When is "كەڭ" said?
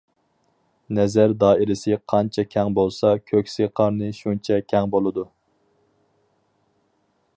2.55-2.73, 4.73-4.89